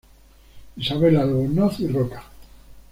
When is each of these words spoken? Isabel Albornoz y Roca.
Isabel 0.77 1.15
Albornoz 1.15 1.79
y 1.79 1.87
Roca. 1.87 2.23